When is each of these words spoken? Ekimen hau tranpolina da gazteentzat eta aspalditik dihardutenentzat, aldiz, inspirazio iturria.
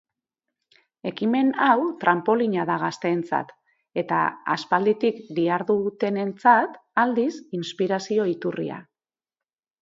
Ekimen 1.09 1.49
hau 1.65 1.81
tranpolina 2.03 2.63
da 2.69 2.77
gazteentzat 2.83 3.51
eta 4.03 4.21
aspalditik 4.55 5.21
dihardutenentzat, 5.41 6.81
aldiz, 7.05 7.31
inspirazio 7.61 8.27
iturria. 8.35 8.81